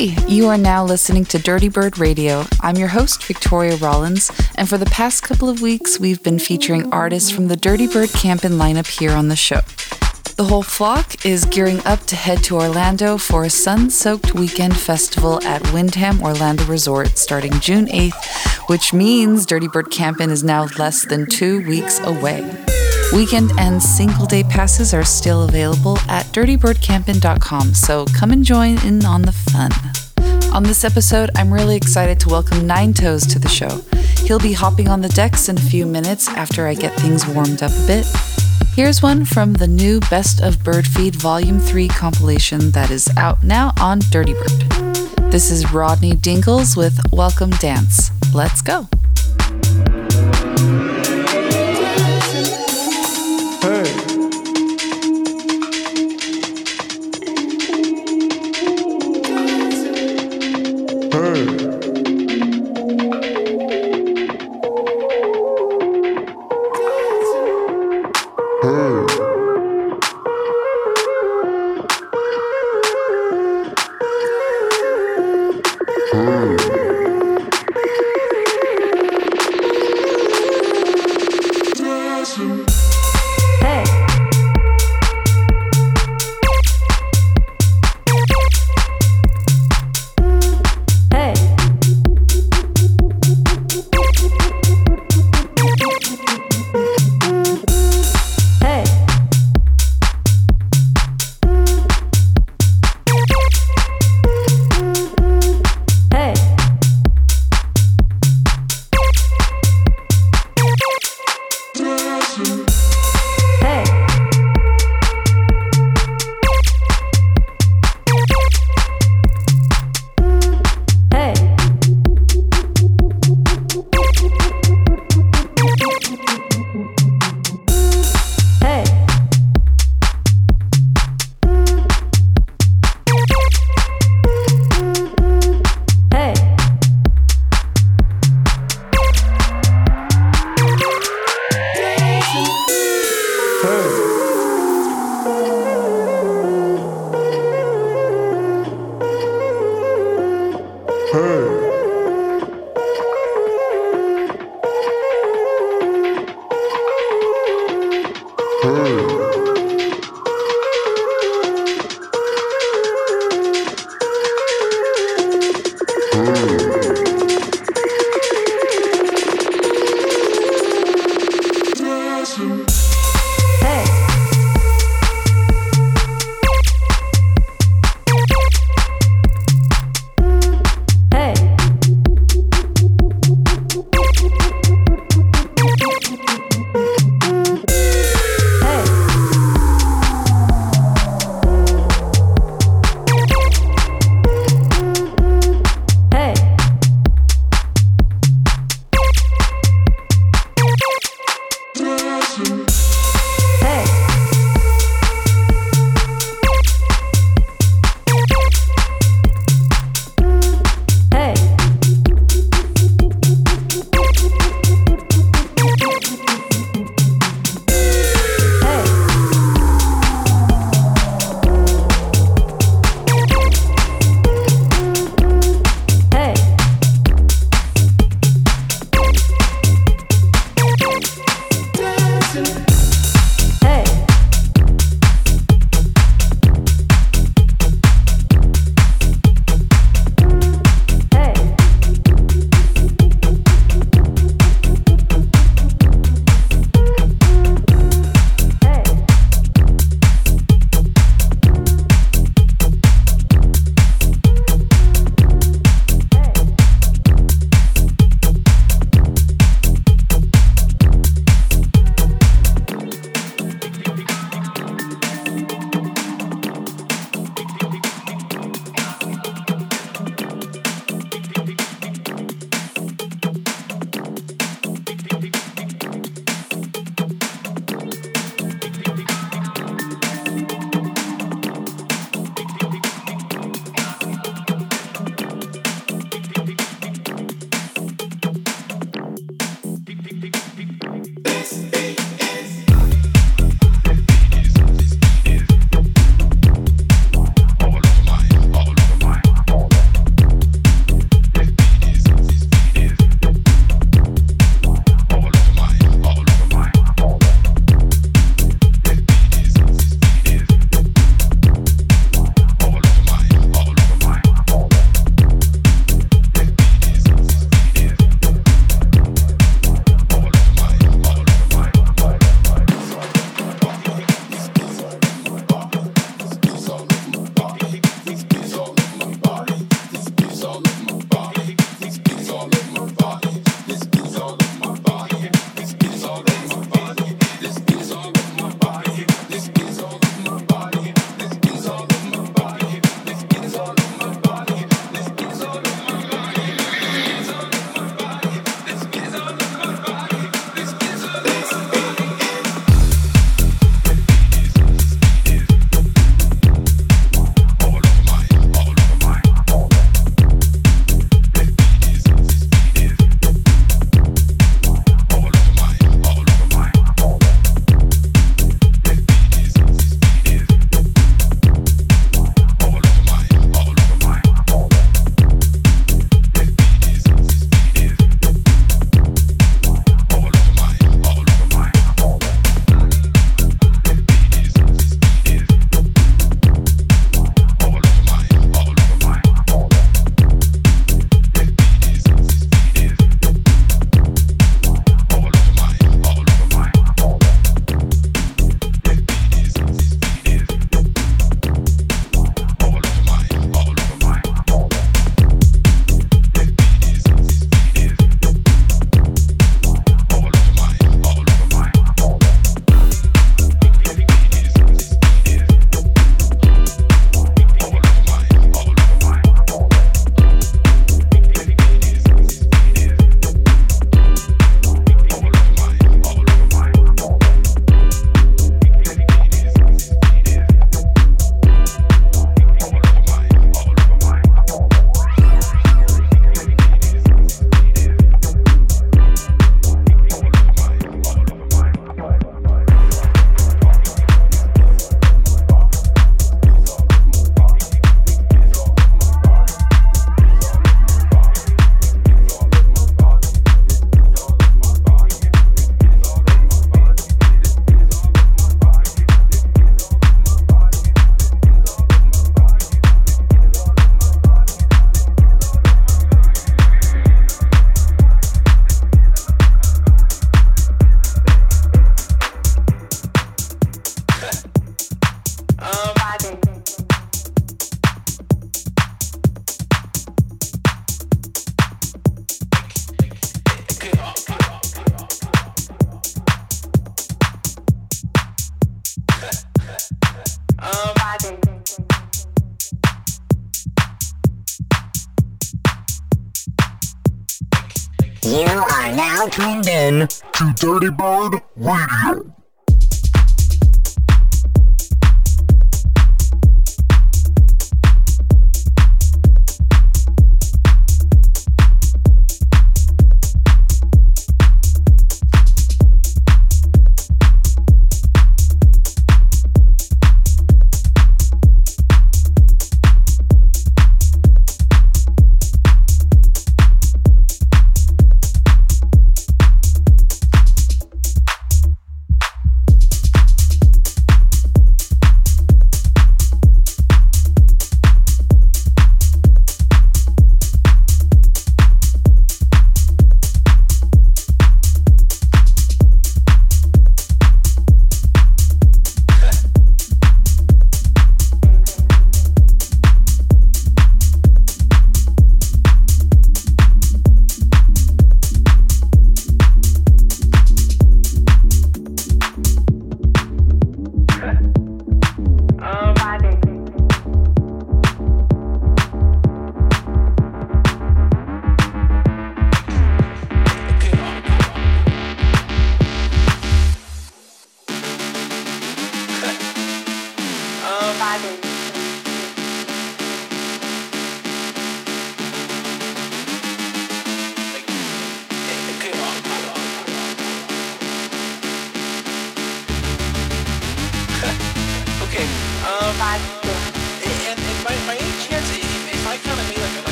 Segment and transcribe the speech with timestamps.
[0.00, 2.46] Hey, you are now listening to Dirtybird Radio.
[2.62, 6.90] I'm your host, Victoria Rollins, and for the past couple of weeks, we've been featuring
[6.90, 9.60] artists from the Dirtybird camp CampINN lineup here on the show.
[10.38, 14.74] The whole flock is gearing up to head to Orlando for a sun soaked weekend
[14.74, 20.66] festival at Wyndham Orlando Resort starting June 8th, which means Dirty Bird CampINN is now
[20.78, 22.40] less than two weeks away.
[23.12, 29.04] Weekend and single day passes are still available at dirtybirdcampinn.com, so come and join in
[29.04, 29.72] on the fun.
[30.54, 33.82] On this episode, I'm really excited to welcome Ninetoes to the show.
[34.24, 37.64] He'll be hopping on the decks in a few minutes after I get things warmed
[37.64, 38.06] up a bit.
[38.74, 43.72] Here's one from the new Best of Birdfeed Volume 3 compilation that is out now
[43.80, 45.32] on Dirtybird.
[45.32, 48.12] This is Rodney Dinkles with Welcome Dance.
[48.32, 48.88] Let's go.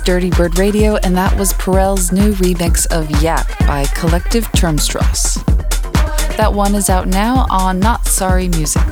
[0.00, 5.44] Dirtybird Radio, and that was Perel's new remix of Yap by Kollektiv Turmstrasse.
[6.36, 8.82] That one is out now on Not Sorry Music.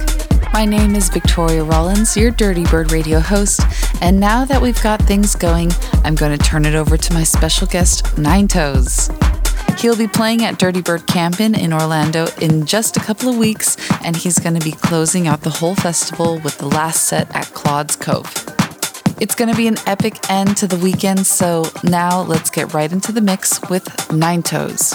[0.52, 3.60] My name is Victoria Rollins, your Dirtybird Radio host,
[4.00, 5.70] and now that we've got things going,
[6.04, 9.10] I'm going to turn it over to my special guest, Ninetoes.
[9.78, 13.76] He'll be playing at Dirty Bird CampINN in Orlando in just a couple of weeks,
[14.02, 17.46] and he's going to be closing out the whole festival with the last set at
[17.54, 18.57] Claude's Cove.
[19.20, 22.90] It's going to be an epic end to the weekend, so now let's get right
[22.90, 24.94] into the mix with Ninetoes.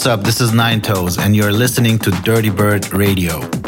[0.00, 0.22] What's up?
[0.22, 3.59] This is Ninetoes, and you're listening to Dirtybird Radio.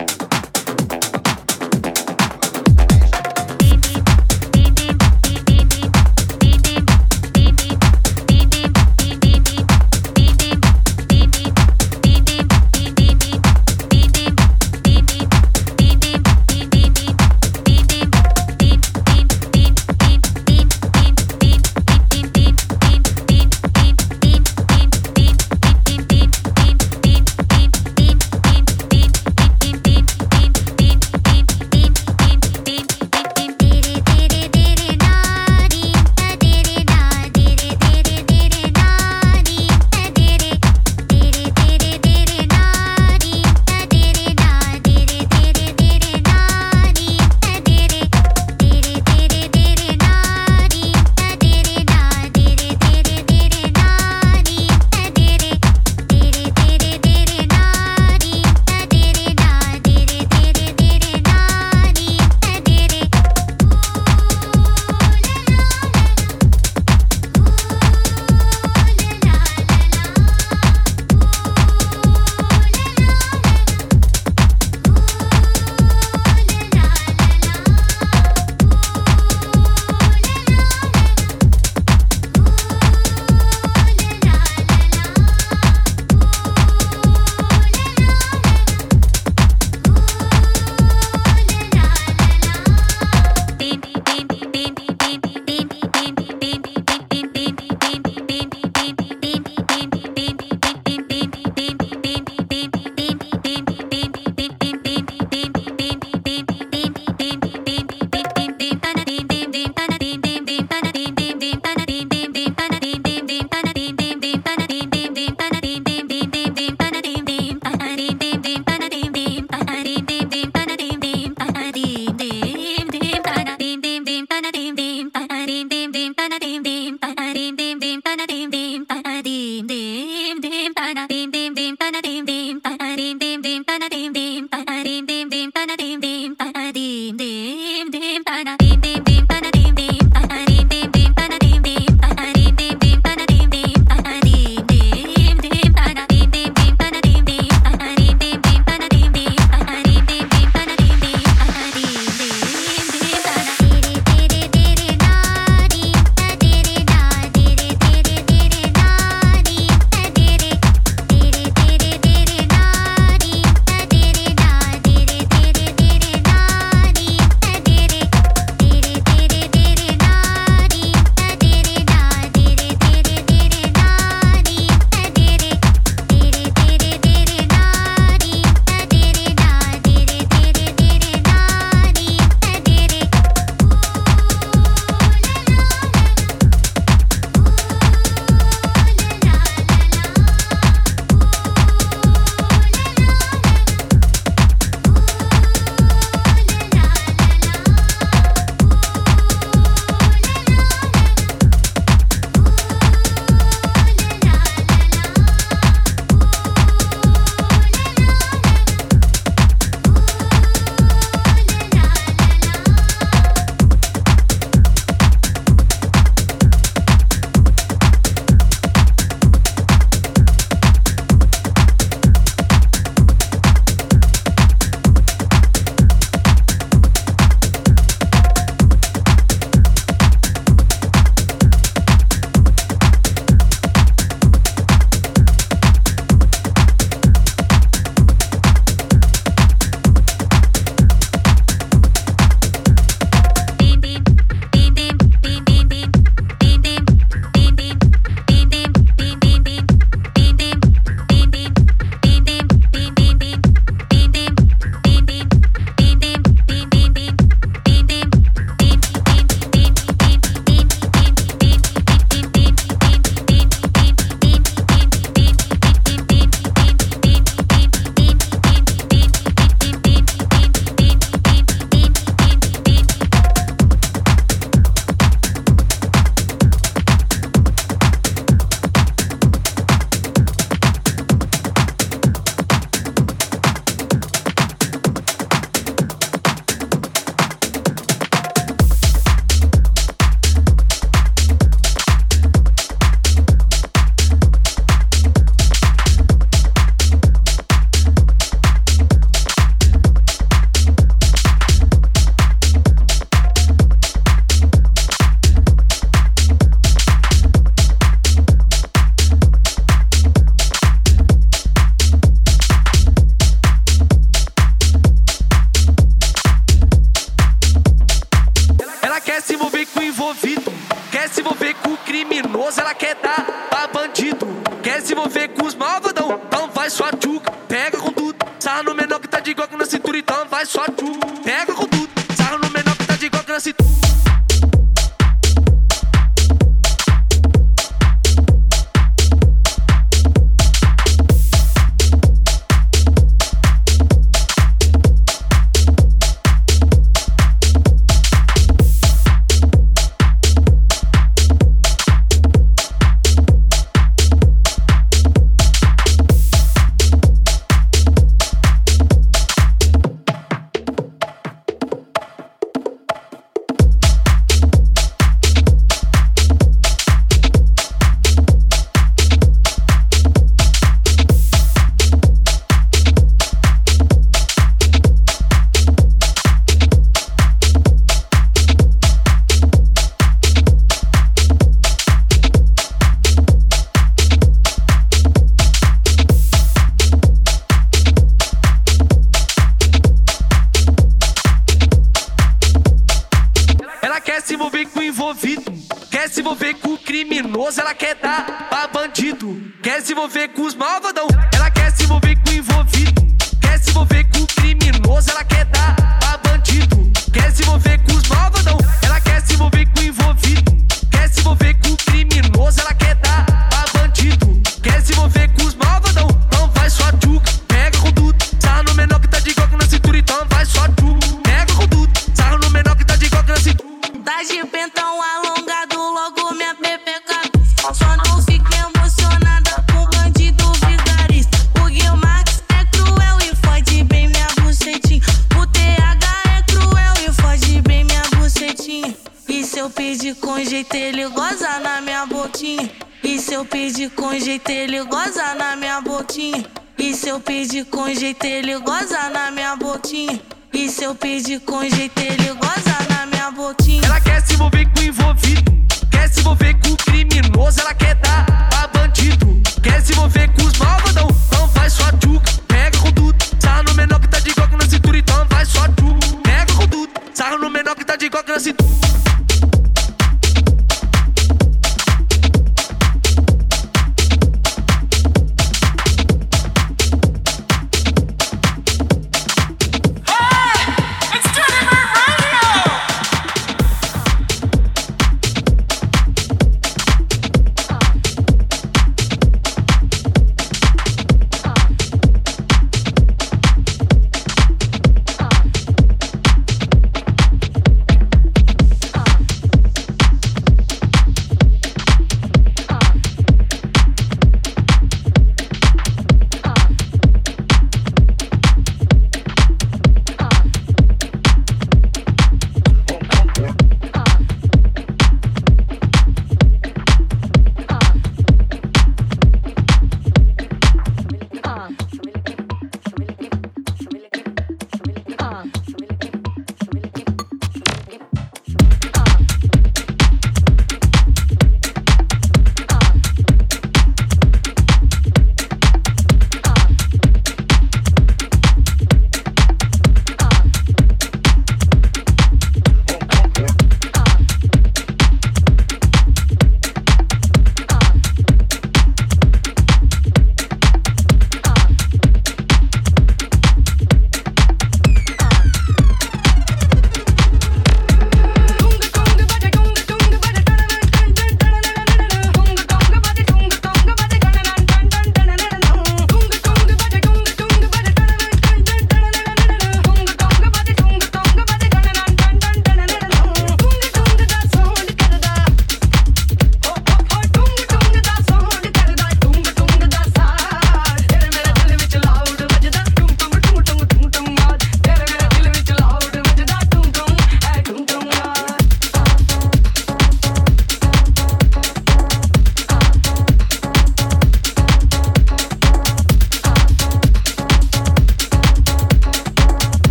[397.92, 399.40] quer dar pra bandido.
[399.62, 401.07] Quer se envolver com os malvadão.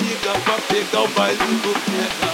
[0.00, 2.32] Amigas pra pegar o baile do pega.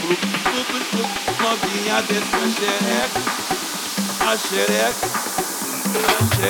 [0.00, 0.26] Tudo,
[0.68, 1.02] tudo,
[1.42, 3.20] novinha desce a xereca.
[4.20, 5.08] A xereca.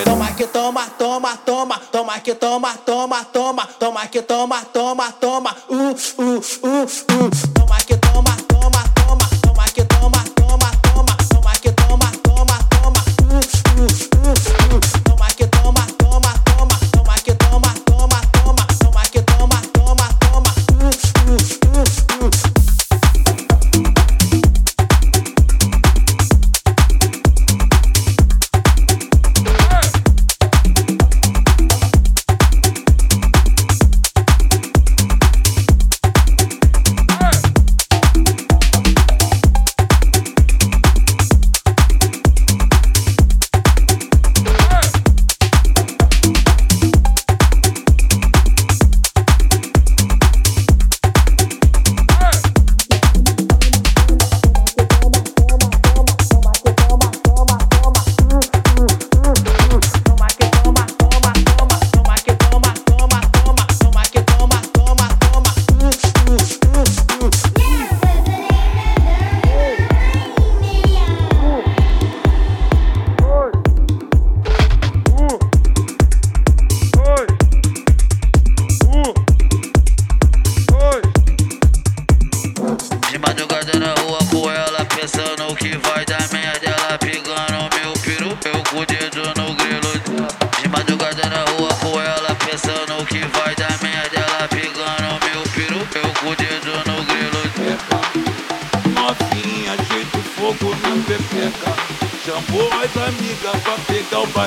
[0.05, 5.55] Toma que toma, toma, toma, toma que toma, toma, toma, toma que toma, toma, toma,
[5.69, 7.29] uh, uh, uh, uh.
[7.55, 7.97] Toma que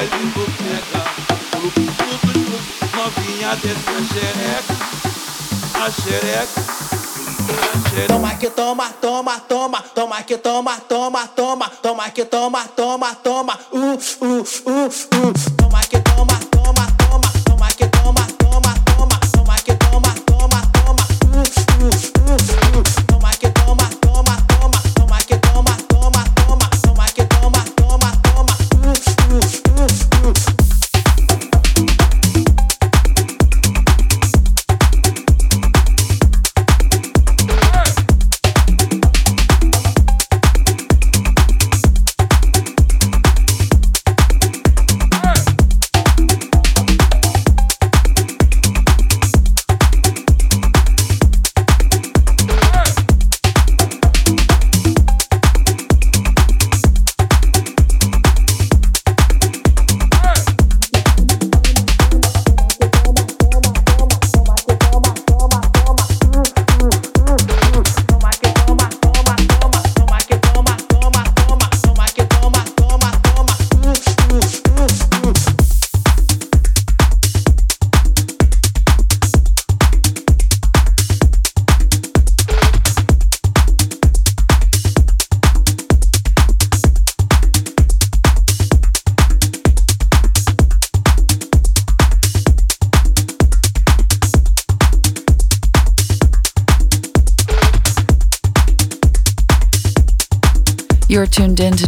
[0.02, 1.00] pegar o baile do pega.
[1.52, 2.58] Grupo tudo, tudo,
[2.96, 4.74] novinha desce a xereca.
[5.74, 6.62] A xereca.
[8.08, 13.58] Toma que toma, toma, toma, toma que toma, toma, toma, toma que toma, toma, toma,
[13.72, 15.32] uh, uh, uh, uh.
[15.56, 17.01] Toma que toma, toma, toma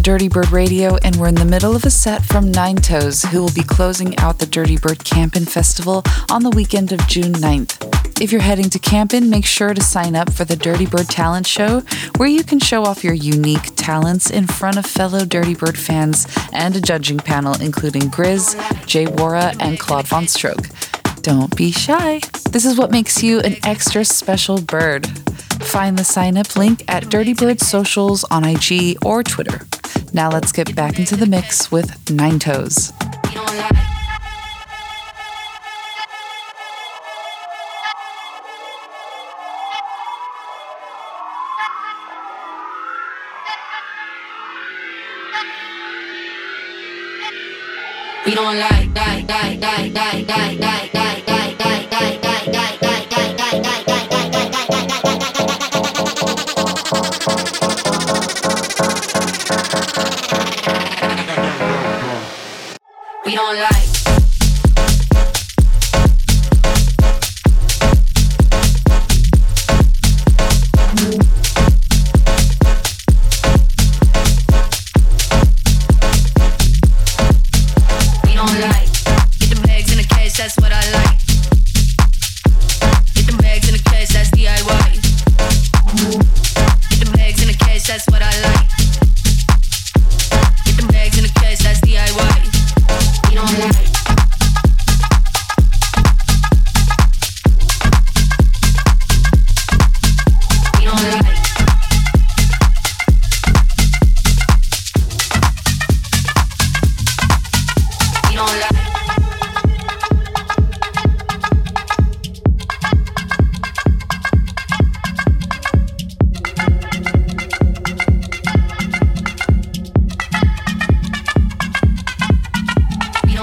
[0.04, 3.62] Dirtybird Radio, and we're in the middle of a set from Ninetoes, who will be
[3.62, 8.20] closing out the Dirty Bird CampINN Festival on the weekend of June 9th.
[8.20, 11.80] If you're heading to CampINN, make sure to sign up for the Dirtybird Talent Show,
[12.18, 16.76] where you can show off your unique talents in front of fellow Dirtybird fans and
[16.76, 21.22] a judging panel including Grizz, J.Worra, and Claude VonStroke.
[21.22, 22.20] Don't be shy.
[22.50, 25.06] This is what makes you an extra special bird.
[25.62, 29.62] Find the sign up link at Dirtybird socials on IG or Twitter.
[30.12, 32.92] Now let's get back into the mix with Ninetoes.
[48.24, 51.33] We don't like, like, like, like, like, like, like.
[63.54, 63.83] alright.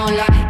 [0.08, 0.41] don't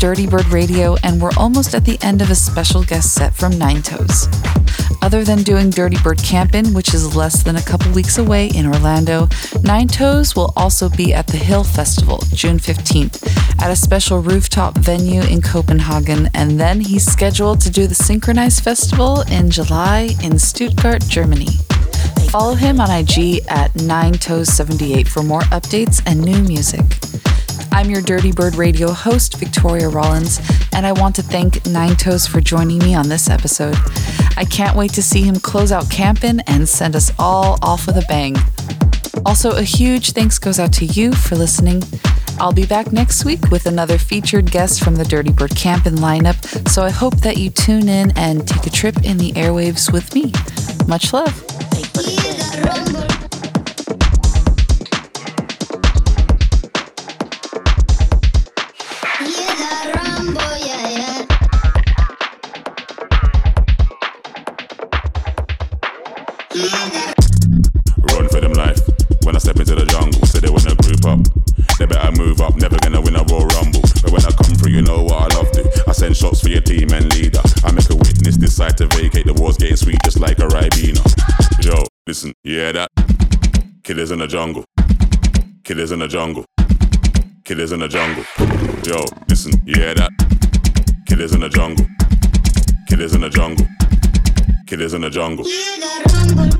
[0.00, 4.28] Dirtybird Radio, and we're almost at the end of a special guest set from Ninetoes.
[5.02, 8.64] Other than doing Dirty Bird CampINN, which is less than a couple weeks away in
[8.64, 9.28] Orlando,
[9.62, 13.22] Ninetoes will also be at the Hill Festival, June 15th,
[13.60, 18.64] at a special rooftop venue in Copenhagen, and then he's scheduled to do the Synchronized
[18.64, 21.58] Festival in July in Stuttgart, Germany.
[22.30, 27.09] Follow him on IG at 9toes78 for more updates and new music.
[27.72, 30.40] I'm your Dirtybird Radio host, Victoria Rollins,
[30.74, 33.76] and I want to thank Ninetoes for joining me on this episode.
[34.36, 37.96] I can't wait to see him close out CampINN and send us all off with
[37.96, 38.36] a bang.
[39.24, 41.82] Also, a huge thanks goes out to you for listening.
[42.38, 46.68] I'll be back next week with another featured guest from the Dirty Bird CampINN lineup,
[46.68, 50.14] so I hope that you tune in and take a trip in the airwaves with
[50.14, 50.32] me.
[50.86, 51.46] Much love.
[82.20, 82.88] Listen, hear that?
[83.82, 84.64] Killers in the jungle.
[85.64, 86.44] Killers in the jungle.
[87.44, 88.24] Killers in the jungle.
[88.84, 90.10] Yo, listen, Yeah, that?
[91.06, 91.86] Killers in the jungle.
[92.88, 93.66] Killers in the jungle.
[94.66, 96.59] Killers in the jungle.